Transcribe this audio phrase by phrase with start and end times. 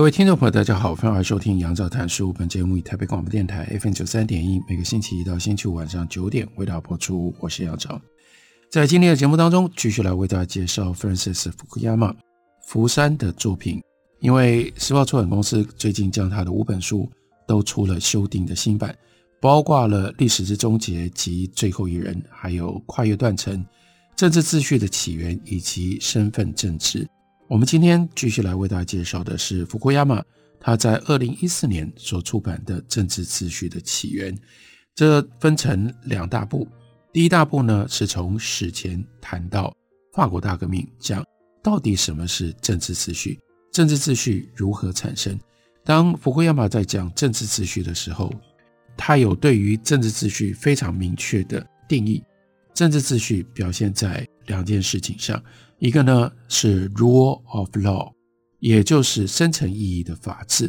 [0.00, 2.32] 各位听众朋友，大家好，欢迎收听杨照谈书。
[2.32, 7.34] 本节目以台北广播电台 FM 九三点一，每个星期一到星期五晚上九点为大家播出。
[7.38, 8.00] 我是杨照，
[8.70, 12.14] 在今天的节目当中，继续来为大家介绍 Francis Fukuyama
[12.66, 13.78] 福山的作品。
[14.20, 17.06] 因为时报出版公司最近将他的五本书
[17.46, 18.96] 都出了修订的新版，
[19.38, 23.54] 包括了《历史之终结》及《最后一人》，还有《跨越断层》、
[24.16, 27.04] 《政治秩序的起源》以及《身份政治》。
[27.50, 30.22] 我们今天继续来为大家介绍的是福库亚马，
[30.60, 34.32] 他在二零一四年所出版的《政治秩序的起源》。
[34.94, 36.68] 这分成两大部，
[37.12, 39.74] 第一大部呢是从史前谈到
[40.12, 41.26] 法国大革命，讲
[41.60, 43.36] 到底什么是政治秩序，
[43.72, 45.36] 政治秩序如何产生。
[45.84, 48.32] 当福库亚马在讲政治秩序的时候，
[48.96, 52.22] 他有对于政治秩序非常明确的定义。
[52.72, 55.42] 政治秩序表现在两件事情上。
[55.80, 58.12] 一个呢是 rule of law，
[58.58, 60.68] 也就是深层意义的法治；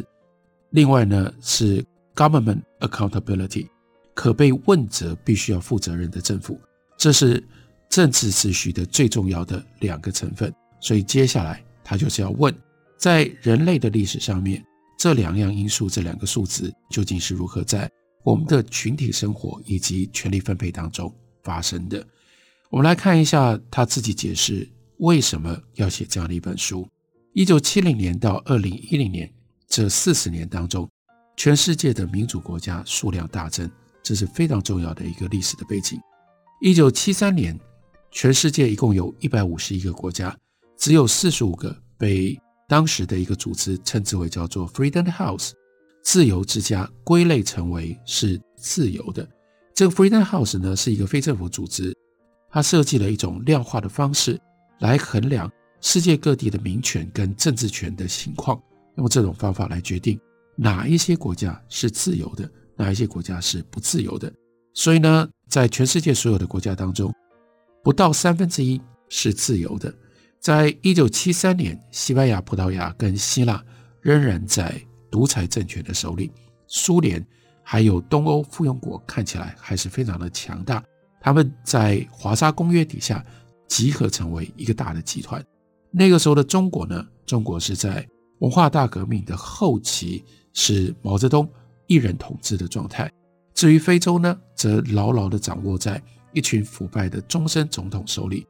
[0.70, 3.68] 另外呢是 government accountability，
[4.14, 6.58] 可被问责、必须要负责任的政府。
[6.96, 7.46] 这是
[7.90, 10.52] 政治秩序的最重要的两个成分。
[10.80, 12.54] 所以接下来他就是要问，
[12.96, 14.64] 在人类的历史上面，
[14.98, 17.90] 这两样因素、这两个数值究竟是如何在
[18.24, 22.02] 我们的群体生活以及权力分配当中发生的？
[22.70, 24.66] 我们来看一下他自己解释。
[25.02, 26.88] 为什么要写这样的一本书？
[27.32, 29.28] 一九七零年到二零一零年
[29.66, 30.88] 这四十年当中，
[31.36, 33.68] 全世界的民主国家数量大增，
[34.00, 36.00] 这是非常重要的一个历史的背景。
[36.60, 37.58] 一九七三年，
[38.12, 40.36] 全世界一共有一百五十一个国家，
[40.78, 45.50] 只有四十五个被当时的一个组织称之为叫做 Freedom House
[46.04, 49.28] 自由之家归类成为是自由的。
[49.74, 51.92] 这个 Freedom House 呢是一个非政府组织，
[52.48, 54.40] 它设计了一种量化的方式。
[54.82, 55.50] 来衡量
[55.80, 58.60] 世界各地的民权跟政治权的情况，
[58.96, 60.18] 用这种方法来决定
[60.56, 64.30] 哪一些国家是自由的，哪一些国家是不自由的。
[64.74, 67.14] 所以呢，在全世界所有的国家当中，
[67.84, 69.94] 不到三分之一是自由的。
[70.40, 73.64] 在一九七三年，西班牙、葡萄牙跟希腊
[74.00, 74.74] 仍然在
[75.12, 76.32] 独裁政权的手里，
[76.66, 77.24] 苏联
[77.62, 80.82] 还有东欧附庸国看起来还是非常的强大，
[81.20, 83.24] 他们在华沙公约底下。
[83.72, 85.42] 集合成为一个大的集团。
[85.90, 88.06] 那个时候的中国呢，中国是在
[88.40, 90.22] 文化大革命的后期，
[90.52, 91.48] 是毛泽东
[91.86, 93.10] 一人统治的状态。
[93.54, 96.02] 至于非洲呢，则牢牢地掌握在
[96.34, 98.46] 一群腐败的终身总统手里。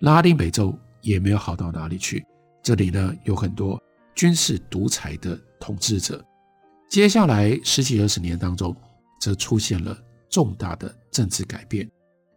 [0.00, 2.26] 拉丁美洲也没有好到哪里去，
[2.60, 3.80] 这里呢有很多
[4.16, 6.24] 军事独裁的统治者。
[6.90, 8.74] 接下来十几二十年当中，
[9.20, 9.96] 则出现了
[10.28, 11.88] 重大的政治改变。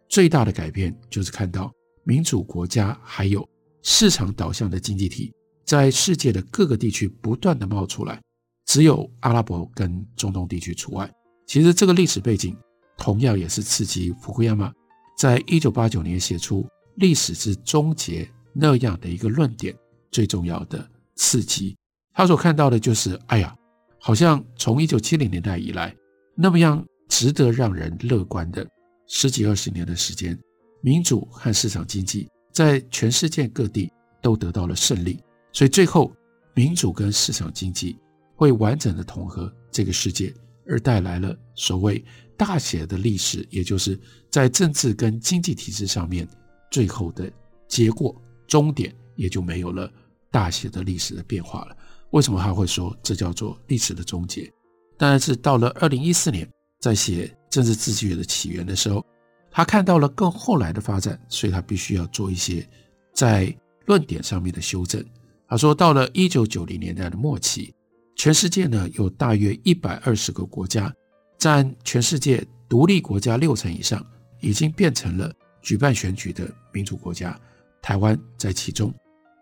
[0.07, 1.71] 最大的改变就是看到。
[2.03, 3.47] 民主国家还有
[3.83, 5.31] 市场导向的经济体，
[5.65, 8.21] 在世界的各个地区不断地冒出来，
[8.65, 11.09] 只有阿拉伯跟中东地区除外。
[11.45, 12.55] 其实这个历史背景
[12.97, 14.71] 同样也是刺激福库亚马
[15.17, 16.61] 在一九八九年写出
[16.95, 18.23] 《历史之终结》
[18.53, 19.75] 那样的一个论点
[20.11, 21.75] 最重要的刺激。
[22.13, 23.55] 他所看到的就是，哎呀，
[23.99, 25.95] 好像从一九七零年代以来，
[26.35, 28.67] 那么样值得让人乐观的
[29.07, 30.37] 十几二十年的时间。
[30.81, 33.91] 民主和市场经济在全世界各地
[34.21, 36.11] 都得到了胜利，所以最后
[36.53, 37.97] 民主跟市场经济
[38.35, 40.33] 会完整的统合这个世界，
[40.67, 42.03] 而带来了所谓
[42.37, 43.99] 大写的历史，也就是
[44.29, 46.27] 在政治跟经济体制上面
[46.71, 47.31] 最后的
[47.67, 48.15] 结果
[48.47, 49.91] 终点，也就没有了
[50.31, 51.75] 大写的历史的变化了。
[52.11, 54.51] 为什么他会说这叫做历史的终结？
[54.97, 56.49] 当然是到了二零一四年，
[56.79, 59.05] 在写政治秩序的起源的时候。
[59.51, 62.67] 他看到了更后来的发展，所以他必须要做一些
[63.13, 63.53] 在
[63.85, 65.03] 论点上面的修正。
[65.47, 67.73] 他说，到了一九九零年代的末期，
[68.15, 70.93] 全世界呢有大约一百二十个国家，
[71.39, 74.05] 占全世界独立国家六成以上，
[74.41, 77.35] 已经变成了举办选举的民主国家，
[77.81, 78.93] 台湾在其中。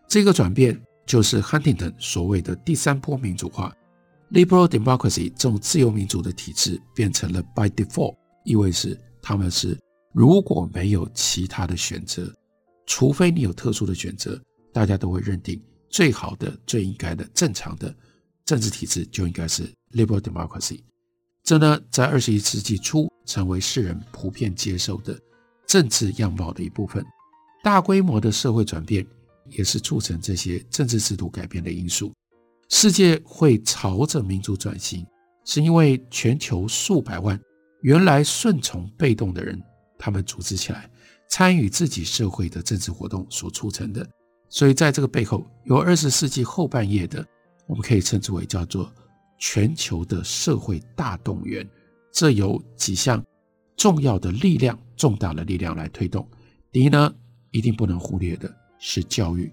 [0.07, 3.75] 这个转变就是 Huntington 所谓的第三波民主化
[4.31, 8.15] ，liberal democracy 这种自由民主的体制变成了 by default，
[8.45, 9.77] 意味是他们是。
[10.17, 12.33] 如果没有其他的选择，
[12.87, 14.41] 除非你有特殊的选择，
[14.73, 15.61] 大家都会认定
[15.91, 17.95] 最好的、最应该的、正常的
[18.43, 20.79] 政治体制就应该是 liberal democracy。
[21.43, 25.15] 这呢，在二十一世纪初成为世人普遍接受的
[25.67, 27.05] 政治样貌的一部分。
[27.63, 29.05] 大规模的社会转变
[29.51, 32.11] 也是促成这些政治制度改变的因素。
[32.69, 35.05] 世界会朝着民主转型，
[35.45, 37.39] 是因为全球数百万
[37.83, 39.61] 原来顺从被动的人，
[39.97, 40.89] 他们组织起来
[41.29, 44.07] 参与自己社会的政治活动所促成的。
[44.49, 47.25] 所以，在这个背后，有二十世纪后半叶的，
[47.67, 48.91] 我们可以称之为叫做
[49.37, 51.67] 全球的社会大动员。
[52.13, 53.23] 这有几项
[53.75, 56.27] 重要的力量、重大的力量来推动。
[56.71, 57.13] 第一呢，
[57.51, 59.51] 一定不能忽略的是教育，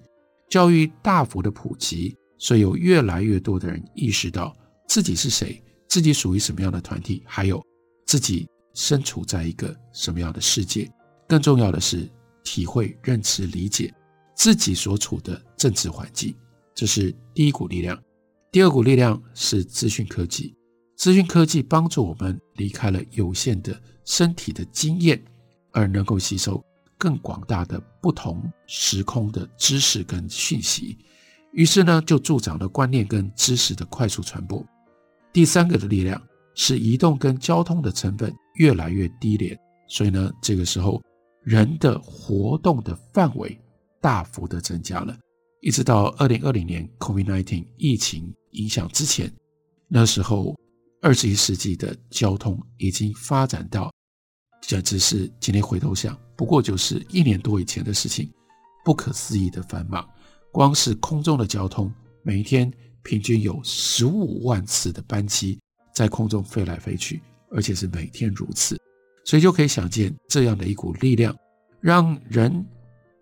[0.49, 2.17] 教育大幅的普及。
[2.37, 4.55] 所以有越来越多的人意识到
[4.87, 7.64] 自己是谁，自己属于什么样的团体，还有
[8.06, 10.91] 自己身处在一个什么样的世界。
[11.26, 12.06] 更重要的是，
[12.43, 13.93] 体会、认知、理解
[14.35, 16.35] 自己所处的政治环境，
[16.75, 17.99] 这是第一股力量。
[18.53, 20.55] 第二股力量是资讯科技，
[20.97, 25.21] 资讯科技帮助我们离开了有限的身体的经验，
[25.73, 26.62] 而能够吸收
[26.99, 30.99] 更广大的不同时空的知识跟讯息。
[31.53, 34.65] 于是呢，就助长了观念跟知识的快速传播。
[35.32, 36.21] 第三个的力量
[36.55, 39.59] 是移动跟交通的成本越来越低廉，
[39.89, 41.03] 所以呢，这个时候
[41.43, 43.59] 人的活动的范围
[44.01, 45.17] 大幅的增加了。
[45.61, 49.33] 一直到二零二零年 COVID-19 疫情影响之前，
[49.89, 50.55] 那时候
[51.01, 53.91] 二十一世纪的交通已经发展到，
[54.61, 58.31] 简直是今天回头想，不过就是一年多以前的事情，
[58.85, 60.07] 不可思议的繁忙。
[60.53, 61.93] 光是空中的交通，
[62.23, 62.71] 每一天
[63.03, 65.59] 平均有十五万次的班机
[65.95, 67.23] 在空中飞来飞去，
[67.55, 68.77] 而且是每天如此，
[69.25, 71.35] 所以就可以想见这样的一股力量，
[71.81, 72.65] 让人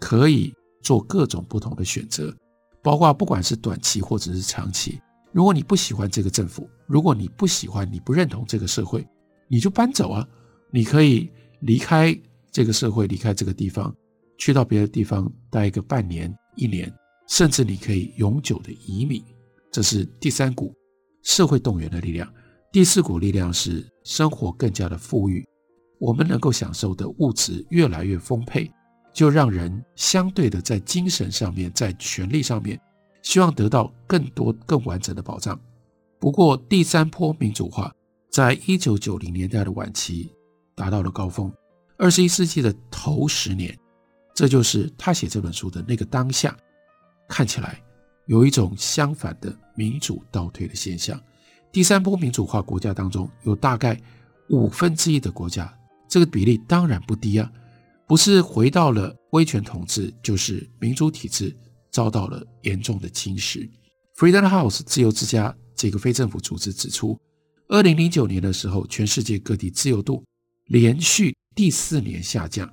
[0.00, 0.52] 可以
[0.82, 2.34] 做各种不同的选择，
[2.82, 4.98] 包括不管是短期或者是长期。
[5.32, 9.06] 如果你不喜欢这个政府，如果你不喜欢、你不认同这个社会，
[9.48, 10.26] 你就搬走啊！
[10.70, 11.30] 你可以
[11.60, 12.18] 离开
[12.50, 13.94] 这个社会，离开这个地方，
[14.38, 16.92] 去到别的地方待一个半年、一年。
[17.28, 19.24] 甚至你可以永久的移民，
[19.70, 20.74] 这是第三股
[21.22, 22.30] 社会动员的力量。
[22.72, 25.46] 第四股力量是生活更加的富裕，
[25.98, 28.72] 我们能够享受的物质越来越丰沛，
[29.12, 32.80] 就让人相对的在精神上面、在权利上面，
[33.20, 35.60] 希望得到更多、更完整的保障。
[36.18, 37.92] 不过，第三波民主化
[38.30, 40.32] 在一九九零年代的晚期
[40.74, 41.52] 达到了高峰，
[41.98, 43.78] 二十一世纪的头十年，
[44.34, 46.56] 这就是他写这本书的那个当下。
[47.28, 47.82] 看起来
[48.24, 51.20] 有一种相反的民主倒退的现象。
[51.72, 53.98] 第三波民主化国家当中，有大概
[54.50, 55.72] 五分之一的国家，
[56.06, 57.50] 这个比例当然不低啊，
[58.06, 61.56] 不是回到了威权统治，就是民主体制
[61.90, 63.66] 遭到了严重的侵蚀。
[64.18, 67.18] Freedom House 自由之家这个非政府组织指出，
[67.68, 70.22] 二零零九年的时候，全世界各地自由度
[70.66, 72.70] 连续第四年下降，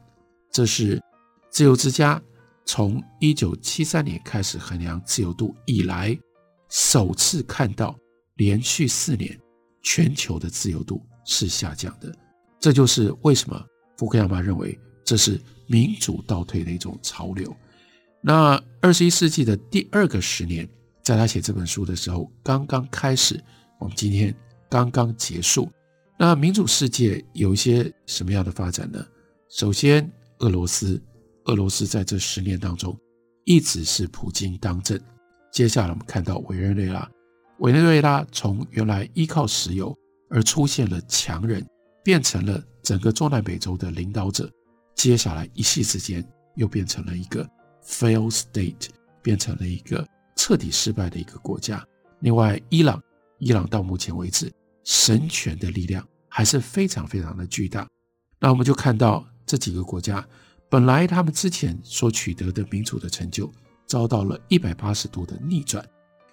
[0.52, 1.02] 这是
[1.50, 2.22] 自由之家。
[2.66, 6.16] 从一九七三年开始衡量自由度以来，
[6.70, 7.98] 首次看到
[8.40, 9.38] 连续四年
[9.84, 12.10] 全球的自由度是下降的。
[12.58, 13.62] 这就是为什么
[13.98, 17.54] 福克亚马认为这是民主倒退的一种潮流。
[18.22, 20.68] 那二十一世纪的第二个十年，
[21.04, 23.42] 在他写这本书的时候刚刚开始，
[23.78, 24.34] 我们今天
[24.70, 25.70] 刚刚结束。
[26.18, 29.06] 那民主世界有一些什么样的发展呢？
[29.50, 31.02] 首先，俄罗斯。
[31.46, 32.96] 俄罗斯在这十年当中
[33.44, 35.00] 一直是普京当政。
[35.52, 37.10] 接下来我们看到委内瑞拉，
[37.60, 39.96] 委内瑞拉从原来依靠石油
[40.30, 41.66] 而出现了强人，
[42.04, 44.50] 变成了整个中南美洲的领导者。
[44.96, 46.26] 接下来一夕之间
[46.56, 47.46] 又变成了一个
[47.86, 48.88] fail state，
[49.22, 51.86] 变成了一个彻底失败的一个国家。
[52.22, 53.02] 另外，伊朗，
[53.40, 54.52] 伊朗到目前为止
[54.86, 57.88] 神权的力量还是非常非常的巨大。
[58.40, 60.26] 那我们就看到这几个国家。
[60.70, 63.52] 本来他们之前所取得的民主的成就，
[63.86, 65.86] 遭到了一百八十度的逆转。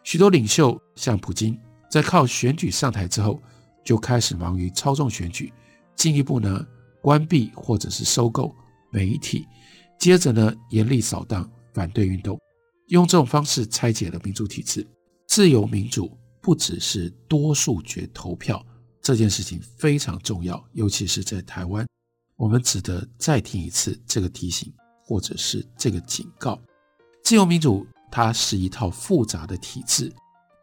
[0.06, 1.58] 许多领袖像普京，
[1.90, 3.42] 在靠选举上台之后，
[3.84, 5.52] 就开始忙于操纵选举，
[5.96, 6.64] 进一步呢
[7.02, 8.54] 关闭或者是收购
[8.92, 9.44] 媒体，
[9.98, 12.38] 接着呢严厉扫荡反对运动，
[12.86, 14.86] 用这种方式拆解了民主体制。
[15.26, 18.64] 自由民主不只是多数决投票
[19.02, 21.84] 这件事情非常重要，尤其是在台湾。
[22.36, 24.72] 我们只得再听一次这个提醒，
[25.02, 26.56] 或者是这个警告。
[27.24, 27.84] 自由民主
[28.16, 30.10] 它是一套复杂的体制，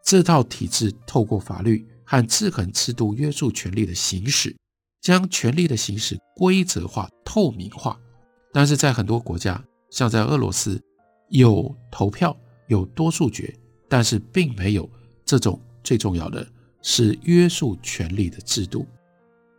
[0.04, 4.52] 这套体制透过法律和制衡制度约束权力的行使，
[5.00, 7.96] 将权力的行使规则化、透明化。
[8.52, 10.82] 但是在很多国家，像在俄罗斯，
[11.28, 13.56] 有投票，有多数决，
[13.88, 14.90] 但是并没有
[15.24, 16.44] 这种最重要的
[16.82, 18.84] 是约束权力的制度。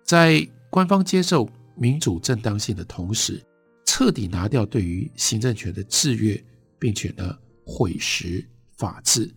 [0.04, 1.48] 在官方接受
[1.78, 3.42] 民主正当性的同时，
[3.86, 6.44] 彻底拿掉对于行政权的制约，
[6.78, 7.34] 并且呢
[7.66, 8.46] 毁蚀
[8.78, 9.34] 法治。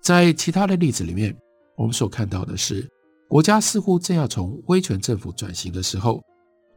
[0.00, 1.36] 在其他的例子里面，
[1.76, 2.88] 我们所看到的是，
[3.28, 6.22] 国家似乎正要从威权政府转型的时候，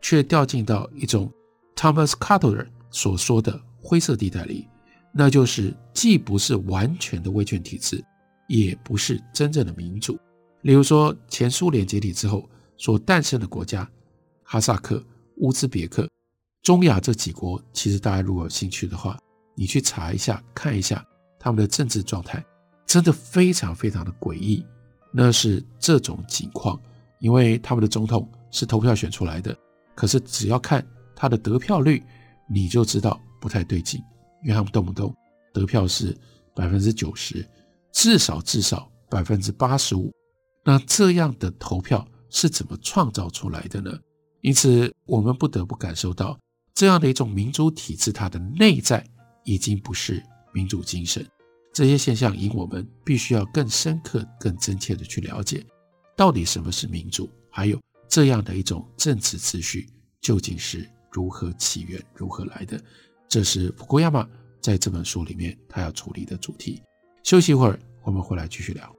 [0.02, 1.32] 却掉进到一种
[1.76, 4.68] Thomas Carter 所说的灰色地带里，
[5.14, 8.04] 那就是既不是完全的威权体制，
[8.48, 10.20] 也不是真正的民主。
[10.64, 13.90] 例如说，前苏联解体之后所诞生的国家，
[14.44, 15.06] 哈萨克、
[15.38, 16.10] 乌兹别克、
[16.64, 19.18] 中亚这几国，其实大家如果有兴趣的话，
[19.60, 21.06] 你去查一下，看一下
[21.38, 22.42] 他们的政治状态，
[22.86, 24.66] 真的非常非常的诡异。
[25.12, 26.80] 那是这种情况，
[27.20, 29.54] 因为他们的总统是投票选出来的，
[29.94, 30.82] 可是只要看
[31.14, 32.02] 他的得票率，
[32.50, 34.02] 你就知道不太对劲，
[34.44, 35.14] 因为他们动不动
[35.52, 36.18] 得票是
[36.56, 37.46] 百分之九十，
[37.92, 40.10] 至少至少百分之八十五。
[40.64, 43.92] 那这样的投票是怎么创造出来的呢？
[44.40, 46.40] 因此，我们不得不感受到
[46.74, 49.06] 这样的一种民主体制，它的内在
[49.50, 51.26] 已经不是民主精神。
[51.74, 55.66] 这些现象，引我们必须要更深刻、更真切地去了解，
[56.16, 59.90] 到底什么是民主，还有这样的一种政治秩序
[60.22, 62.80] 究竟是如何起源、如何来的。
[63.28, 64.28] 这是福库亚马
[64.62, 66.82] 在这本书里面他要处理的主题。
[67.24, 68.99] 休息一会儿，我们回来继续聊。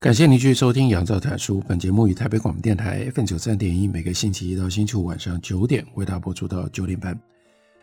[0.00, 1.60] 感谢您继续收听《杨照谈书》。
[1.68, 7.20] 本节目于台北广播电台 FM 九三点一，每个星期一到星期五晚上九点为大家播出到九点半。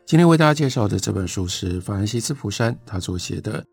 [0.03, 3.61] 今天为大家介绍的这本书是法兰西斯·福山他所写的《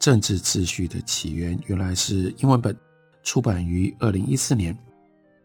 [0.00, 2.76] 政治秩序的起源》，原来是英文本，
[3.22, 4.76] 出版于二零一四年。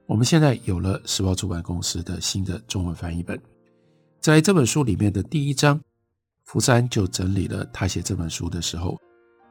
[0.07, 3.39] 我们现在有了时报出版公司的新的中文翻译本。
[4.19, 5.79] 在这本书里面的第一章，
[6.45, 8.97] 福山就整理了他写这本书的时候，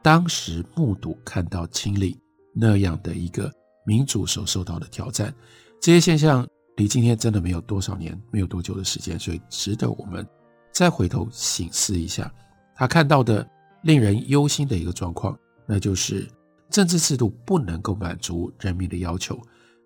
[0.03, 2.19] 当时目睹、看到、亲历。
[2.59, 3.51] 那样的一个
[3.85, 5.33] 民主所受到的挑战，
[5.79, 10.27] 这些现象离今天真的没有多少年，没有多久的时间，所以值得我们
[10.71, 12.31] 再回头醒思一下。
[12.75, 13.47] 他看到的
[13.83, 16.27] 令人忧心的一个状况，那就是
[16.69, 19.39] 政治制度不能够满足人民的要求，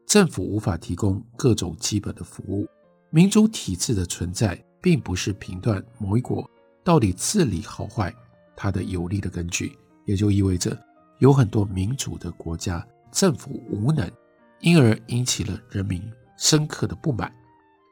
[0.07, 2.67] 政府无法提供各种基本的服务，
[3.09, 6.49] 民主体制的存在并不是评断某一国
[6.83, 8.13] 到底治理好坏
[8.55, 10.77] 它的有力的根据，也就意味着。
[11.21, 14.11] 有很多民主的国家政府无能，
[14.59, 16.01] 因而引起了人民
[16.35, 17.31] 深刻的不满。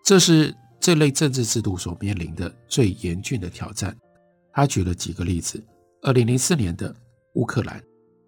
[0.03, 3.95] 这是这类政治制度所面临的最严峻的挑战。
[4.51, 5.63] 他举了几个例子：
[6.01, 6.93] 二零零四年的
[7.35, 7.79] 乌克兰，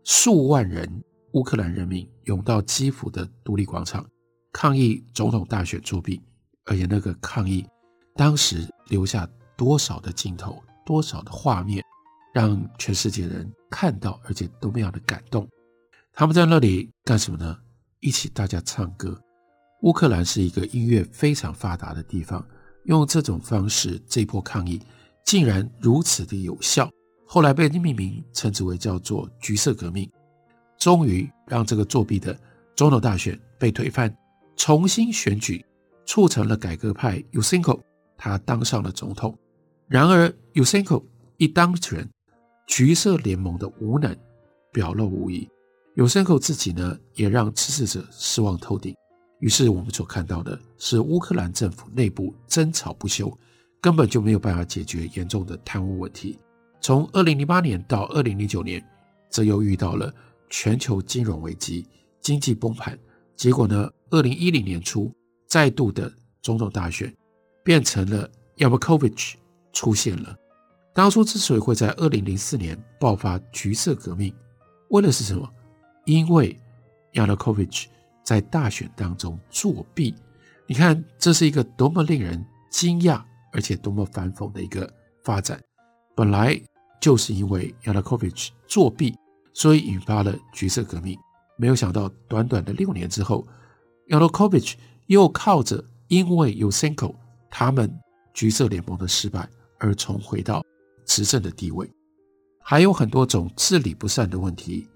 [0.03, 4.07] 数万人乌克兰人民涌到基辅的独立广场
[4.53, 6.21] 抗议总统大选作弊，
[6.65, 7.65] 而且那个抗议
[8.15, 9.27] 当时留下
[9.57, 11.83] 多少的镜头，多少的画面。
[12.33, 15.47] 让全世界人看到，而且多么样的感动。
[16.13, 17.57] 他们在那里干什么呢？
[17.99, 19.19] 一起大家唱歌。
[19.81, 22.45] 乌克兰是一个音乐非常发达的地方，
[22.85, 24.81] 用这种方式，这波抗议
[25.25, 26.89] 竟然如此的有效。
[27.25, 30.09] 后来被命名，称之为叫做“橘色革命”，
[30.77, 32.37] 终于让这个作弊的
[32.75, 34.13] 总统大选被推翻，
[34.55, 35.65] 重新选举，
[36.05, 37.79] 促成了改革派 Ushinko
[38.17, 39.37] 他当上了总统。
[39.87, 41.01] 然而尤申科
[41.37, 42.07] 一当选。
[42.71, 44.15] 橘色联盟的无能
[44.71, 45.45] 表露无遗，
[45.95, 48.95] 尤申科自己呢也让支持者失望透顶。
[49.41, 53.29] 于是我们所看到的是乌克兰政府内部争吵不休，
[53.81, 56.39] 根本就没有办法解决严重的贪污问题。
[56.79, 58.81] 从二零零八年到二零零九年，
[59.29, 60.13] 则又遇到了
[60.49, 61.85] 全球金融危机、
[62.21, 62.97] 经济崩盘。
[63.35, 65.13] 结果呢，二零一零年初
[65.45, 66.09] 再度的
[66.41, 67.13] 总统大选
[67.65, 69.33] 变成了 Yanukovych
[69.73, 70.37] 出现了。
[70.93, 74.33] 当初之所以会在二零零四年爆发橘色革命，
[74.89, 75.49] 为的是什么？
[76.05, 76.59] 因为
[77.13, 77.85] Yanukovych
[78.23, 80.13] 在大选当中作弊。
[80.67, 83.21] 你看，这是一个多么令人惊讶
[83.53, 84.91] 而且多么反讽的一个
[85.23, 85.61] 发展。
[86.15, 86.59] 本来
[86.99, 89.15] 就是因为 Yanukovych 作弊，
[89.53, 91.17] 所以引发了橘色革命。
[91.57, 93.47] 没有想到，短短的六年之后
[94.09, 94.73] ，Yanukovych
[95.07, 97.15] 又靠着因为 Yushchenko
[97.49, 97.97] 他们
[98.33, 100.61] 橘色联盟的失败而重回到
[101.11, 101.91] 执政的地位。
[102.63, 104.87] 还有很多种治理不善的问题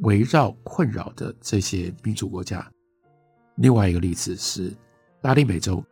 [0.00, 2.64] 围绕困扰的这些民主国家。
[3.56, 4.72] 另外一个例子是
[5.22, 5.84] 拉丁美洲，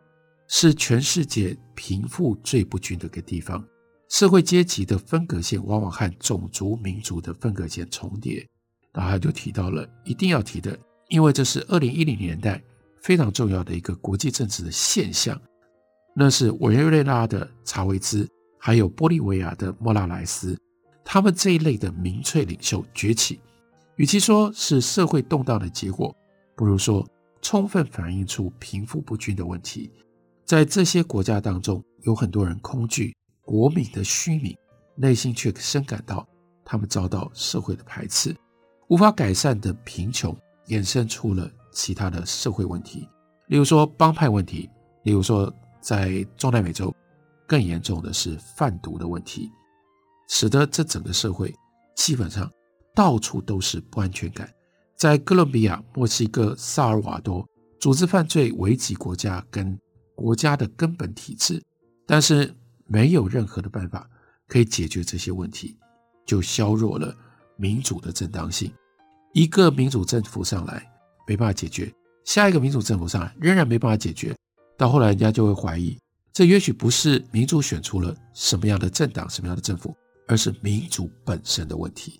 [0.46, 3.64] 是全世界贫富最不均的一个地方。
[4.08, 8.46] 社会阶级的分隔线往往和种族民族的分隔线重叠，
[8.92, 12.62] 然后他就提到了一定要提的，因为这是二零一零年代
[13.00, 15.40] 非常重要的一个国际政治的现象，
[16.14, 18.28] 那是委内瑞拉的查韦兹，
[18.64, 20.56] 还有玻利维亚的莫拉莱斯，
[21.04, 23.40] 他们这一类的民粹领袖崛起，
[23.96, 26.14] 与其说是社会动荡的结果，
[26.54, 27.04] 不如说
[27.40, 29.90] 充分反映出贫富不均的问题，
[30.44, 33.12] 在这些国家当中，有很多人恐惧。
[33.44, 34.56] 国民的虚名，
[34.94, 36.24] 内心却深感到
[36.64, 38.32] 他们遭到社会的排斥，
[38.86, 40.34] 无法改善的贫穷
[40.68, 43.08] 衍生出了其他的社会问题，
[43.48, 44.70] 例如说帮派问题，
[45.02, 46.94] 例如说在中南美洲
[47.52, 49.50] 更严重的是贩毒的问题，
[50.30, 51.54] 使得这整个社会
[51.94, 52.50] 基本上
[52.94, 54.50] 到处都是不安全感。
[54.96, 57.46] 在哥伦比亚、墨西哥、萨尔瓦多，
[57.78, 59.78] 组织犯罪危及国家跟
[60.14, 61.62] 国家的根本体制，
[62.06, 62.50] 但是。
[62.88, 64.06] 没有任何的办法
[64.46, 65.78] 可以解决这些问题，
[66.26, 67.16] 就削弱了
[67.56, 68.70] 民主的正当性。
[69.32, 70.84] 一个民主政府上来
[71.26, 71.90] 没办法解决，
[72.26, 74.36] 下一个民主政府上来仍然没办法解决，
[74.76, 75.98] 到后来人家就会怀疑，
[76.32, 79.94] 这也许不是民主选出了什么样的政党、什么样的政府，
[80.26, 82.18] 而是民主本身的问题。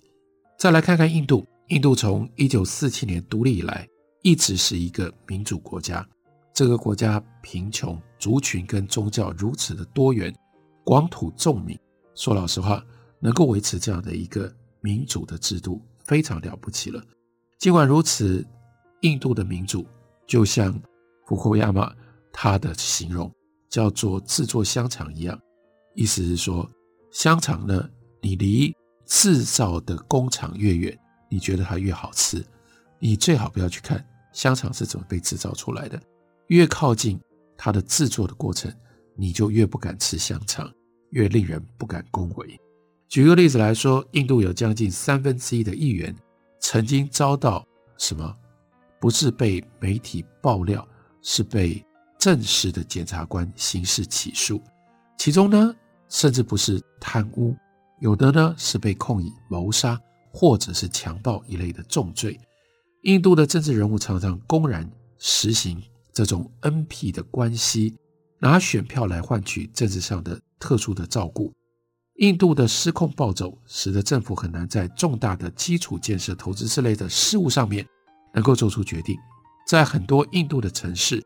[0.57, 3.87] 再来看看印度，印度从一九四七年独立以来，
[4.21, 6.07] 一直是一个民主国家。
[6.53, 10.31] 这个国家贫穷，族群跟宗教如此的多元。
[10.85, 11.75] 广土众民，
[12.13, 12.85] 说老实话，
[13.19, 17.01] 能够维持这样的一个民主的制度，非常了不起了。
[17.57, 18.45] 尽管如此，
[19.01, 19.87] 印度的民主
[20.27, 20.79] 就像
[21.25, 21.91] 福库亚马
[22.31, 23.33] 他的形容，
[23.73, 25.35] 叫做制作香肠一样，
[25.95, 26.69] 意思是说，
[27.09, 27.89] 香肠呢，
[28.21, 28.71] 你离
[29.07, 30.95] 制造的工厂越远，
[31.27, 32.45] 你觉得它越好吃。
[32.99, 35.99] 你最好不要去看香肠是怎么被制造出来的，
[36.49, 37.19] 越靠近
[37.57, 38.71] 它的制作的过程。
[39.15, 40.71] 你就越不敢吃香肠，
[41.09, 42.55] 越令人不敢恭维。
[43.09, 46.15] 举个例子来说，印度有将近三分之一的议员
[46.59, 47.65] 曾经遭到
[47.97, 48.35] 什么？
[48.99, 50.87] 不是被媒体爆料，
[51.23, 51.83] 是被
[52.23, 54.61] 正式的检察官刑事起诉。
[55.17, 55.75] 其中呢，
[56.07, 57.53] 甚至不是贪污，
[57.99, 59.99] 有的呢是被控以谋杀
[60.31, 62.39] 或者是强暴一类的重罪。
[63.01, 65.83] 印度的政治人物常常公然实行
[66.13, 67.93] 这种恩庇的关系。
[68.39, 71.51] 拿选票来换取政治上的特殊的照顾，
[72.19, 77.85] 印度的失控暴走，使得政府很难在重大的基础建设投资之类的事务上面
[78.33, 79.17] 能够做出决定。
[79.67, 81.21] 在很多印度的城市，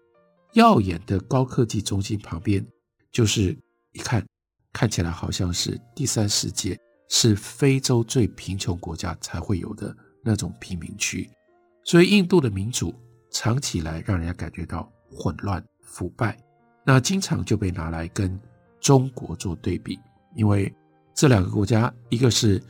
[0.53, 2.65] 耀眼的高科技中心旁边，
[3.11, 3.57] 就是
[3.91, 4.25] 一看
[4.73, 6.79] 看起来好像是第三世界，
[7.09, 11.29] 是非洲最贫穷国家才会有的那种贫民区。
[11.83, 12.93] 所以，印度的民主
[13.31, 16.37] 长期来让人家感觉到混乱、腐败。
[16.85, 18.39] 那经常就被拿来跟
[18.79, 19.99] 中国做对比，
[20.35, 20.73] 因为
[21.13, 22.61] 这两个国家，一个是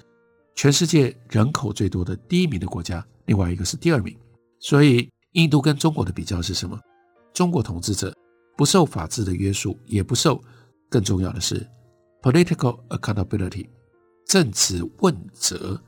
[0.56, 4.18] 全世界人口最多的第一名的国家，另外一个是第二名。
[4.60, 6.80] 所以，印度跟中国的比较是什么？
[7.38, 8.12] 中国统治者
[8.58, 10.42] 不受法治的约束，也不受，
[10.90, 11.64] 更重要的是
[12.20, 13.70] political accountability，
[14.26, 15.80] 政治问责，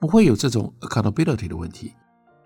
[0.00, 1.92] 不会有这种 accountability 的问题。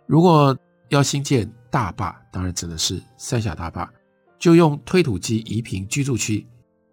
[0.09, 0.59] 如果
[0.89, 3.89] 要新建大坝，当然指的是三峡大坝。
[4.37, 6.45] 就用推土机移平居住区，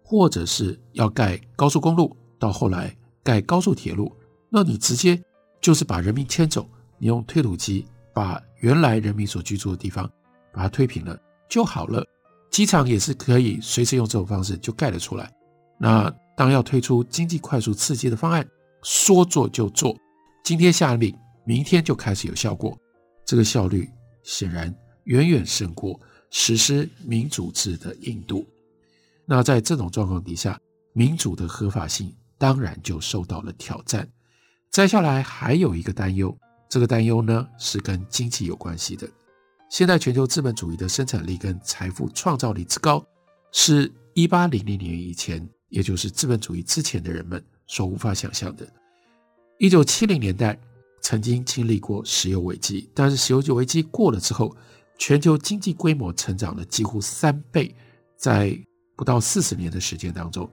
[0.04, 4.14] 或者是要盖高速公路，到后来盖高速铁路，
[4.48, 5.20] 那你直接
[5.60, 10.08] 就是把人民迁走，你用推土机把原来人民所居住的地方
[10.52, 11.18] 把它推平了
[11.48, 12.04] 就好了。
[12.50, 15.32] 机场也是可以随时用这种方式就盖了出来。
[15.78, 18.46] 那当要推出经济快速刺激的方案，
[18.82, 19.96] 说做就做，
[20.44, 22.76] 今天下令，明天就开始有效果，
[23.24, 23.88] 这个效率
[24.22, 25.98] 显然远远胜过。
[26.30, 28.46] 实施民主制的印度，
[29.24, 30.60] 那在这种状况底下，
[30.92, 34.06] 民主的合法性当然就受到了挑战。
[34.70, 36.36] 接下来还有一个担忧，
[36.68, 39.08] 这个担忧呢是跟经济有关系的。
[39.68, 43.04] 现在全球资本主义的生产力跟财富创造力之高，
[43.52, 48.66] 是一八零零年以前，也就是资本主义之前的人们所无法想象的。
[49.58, 50.58] 一九七零年代
[51.00, 54.56] 曾经经历过石油危机，但是石油危机过了之后。
[55.00, 57.72] 全球经济规模成长了几乎三倍，
[58.16, 58.58] 在
[58.96, 60.50] 不到四十年的时间当中，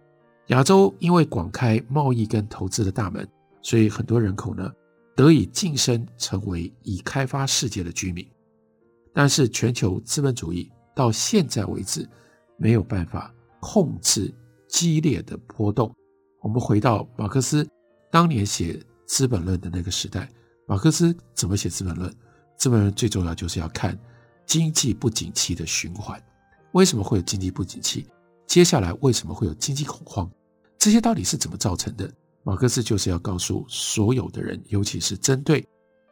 [0.49, 3.27] 亚洲因为广开贸易跟投资的大门，
[3.63, 4.71] 所以很多人口呢
[5.15, 8.23] 得以晋升成为已开发世界的居民。
[9.15, 12.07] 但是全球资本主义到现在为止
[12.57, 14.31] 没有办法控制
[14.67, 15.89] 激烈的波动。
[16.41, 17.65] 我们回到马克思
[18.11, 18.73] 当年写
[19.07, 20.29] 《资本论》的那个时代，
[20.67, 22.11] 马克思怎么写《资本论》？
[22.57, 23.97] 《资本论》最重要就是要看
[24.45, 26.21] 经济不景气的循环。
[26.73, 28.05] 为什么会有经济不景气？
[28.45, 30.29] 接下来为什么会有经济恐慌？
[30.77, 32.11] 这些到底是怎么造成的？
[32.43, 35.65] 马克思就是要告诉所有的人，尤其是针对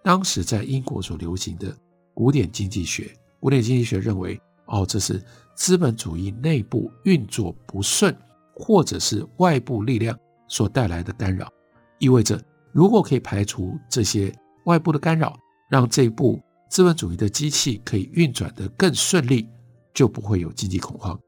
[0.03, 1.77] 当时在英国所流行的。
[2.13, 5.23] 古典经济学，古典经济学认为，哦，这是
[5.55, 8.15] 资本主义内部运作不顺，
[8.53, 11.51] 或者是外部力量所带来的干扰，
[11.99, 14.33] 意味着如果可以排除这些
[14.65, 15.37] 外部的干扰，
[15.69, 19.47] 让这部资本主义的机器可以运转得更顺利，
[19.93, 21.19] 就不会有经济恐慌。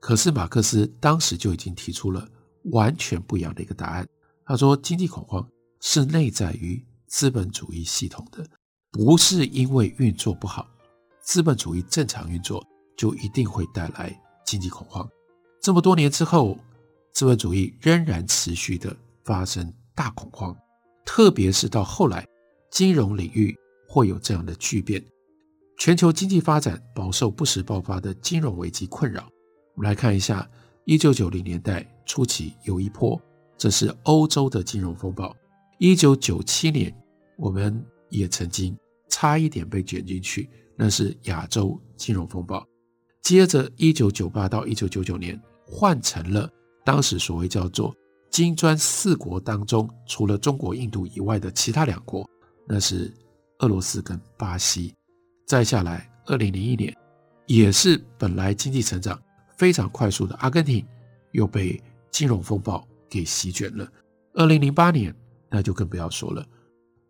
[0.00, 2.26] 可是马克思当时就已经提出了
[2.72, 4.08] 完全不一样的一个答案，
[4.44, 5.46] 他说，经济恐慌
[5.80, 8.46] 是内在于资本主义系统的。
[8.92, 10.68] 不是因为运作不好，
[11.20, 12.64] 资本主义正常运作
[12.96, 15.08] 就一定会带来经济恐慌。
[15.62, 16.58] 这么多年之后，
[17.12, 20.56] 资本主义仍然持续的发生大恐慌，
[21.04, 22.26] 特别是到后来，
[22.70, 23.56] 金融领域
[23.88, 25.00] 会有这样的巨变，
[25.78, 29.22] 全球经济发展饱受不时爆发的金融危机困扰。
[29.76, 30.50] 我们来看一下，
[30.84, 33.20] 一九九零年代初期有一波，
[33.56, 35.32] 这是欧洲的金融风暴。
[35.78, 36.92] 一九九七年，
[37.38, 37.86] 我们。
[38.10, 38.76] 也曾经
[39.08, 42.66] 差一点被卷进去，那是亚洲金融风暴。
[43.22, 46.50] 接着，一九九八到一九九九年换成了
[46.84, 47.94] 当时所谓叫做
[48.30, 52.28] 金砖四国当中，除了中国、印度以外的其他两国，
[52.66, 53.12] 那是
[53.58, 54.94] 俄罗斯跟巴西。
[55.46, 56.96] 再下来，二零零一年
[57.46, 59.20] 也是本来经济成长
[59.56, 60.86] 非常快速的阿根廷，
[61.32, 63.86] 又被金融风暴给席卷了。
[64.34, 65.14] 二零零八年，
[65.50, 66.46] 那就更不要说了。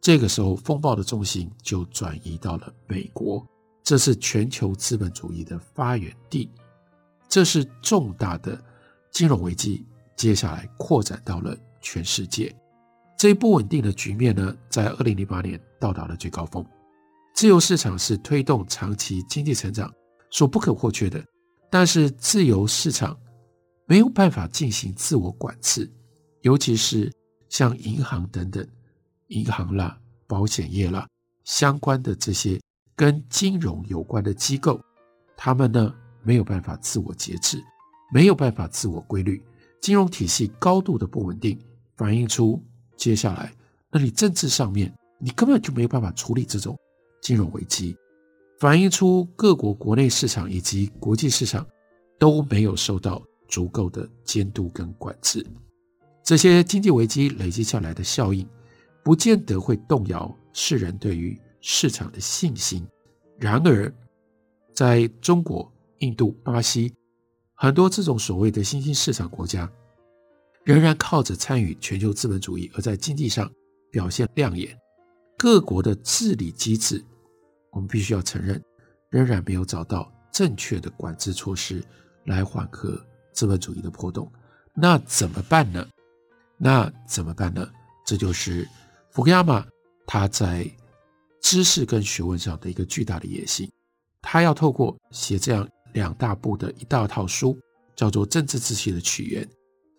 [0.00, 3.46] 这个时候，风暴的重心就转移到了美国，
[3.82, 6.50] 这是全球资本主义的发源地，
[7.28, 8.58] 这是重大的
[9.10, 9.84] 金融危机。
[10.16, 12.54] 接下来扩展到了全世界，
[13.16, 16.64] 这一不稳定的局面呢，在二零零八年到达了最高峰。
[17.34, 19.90] 自由市场是推动长期经济成长
[20.30, 21.24] 所不可或缺的，
[21.70, 23.18] 但是自由市场
[23.86, 25.90] 没有办法进行自我管制，
[26.42, 27.10] 尤其是
[27.48, 28.66] 像银行等等。
[29.30, 31.06] 银行啦、保险业啦，
[31.44, 32.60] 相关的这些
[32.94, 34.80] 跟金融有关的机构，
[35.36, 37.62] 他们呢没有办法自我节制，
[38.12, 39.42] 没有办法自我规律，
[39.80, 41.58] 金融体系高度的不稳定，
[41.96, 42.62] 反映出
[42.96, 43.54] 接下来，
[43.90, 46.76] 那你政治上面你根本就没有办法处理这种
[47.22, 47.96] 金融危机，
[48.58, 51.64] 反映出各国国内市场以及国际市场
[52.18, 55.46] 都没有受到足够的监督跟管制，
[56.24, 58.44] 这些经济危机累积下来的效应。
[59.02, 62.86] 不见得会动摇世人对于市场的信心。
[63.38, 63.92] 然而，
[64.74, 66.92] 在中国、印度、巴西，
[67.54, 69.70] 很多这种所谓的新兴市场国家，
[70.64, 73.50] 仍然靠着参与全球资本主义而在经济上
[73.90, 74.76] 表现亮眼。
[75.38, 77.02] 各国的治理机制，
[77.70, 78.62] 我们必须要承认，
[79.08, 81.82] 仍然没有找到正确的管制措施
[82.26, 84.30] 来缓和资本主义的波动。
[84.74, 85.86] 那怎么办呢？
[86.58, 87.66] 那怎么办呢？
[88.04, 88.68] 这就是。
[89.10, 89.66] 福克亚马
[90.06, 90.68] 他在
[91.42, 93.70] 知识跟学问上的一个巨大的野心，
[94.22, 97.58] 他要透过写这样两大部的一大套书，
[97.96, 99.44] 叫做《政治秩序的起源》，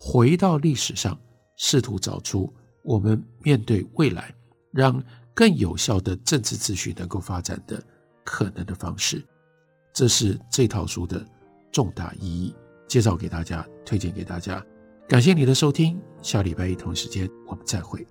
[0.00, 1.18] 回到历史上，
[1.58, 4.34] 试图找出我们面对未来，
[4.72, 5.02] 让
[5.34, 7.82] 更有效的政治秩序能够发展的
[8.24, 9.22] 可能的方式。
[9.92, 11.22] 这是这套书的
[11.70, 12.54] 重大意义，
[12.88, 14.64] 介绍给大家，推荐给大家。
[15.06, 18.06] 感谢你的收听，下礼拜一同时间我们再会。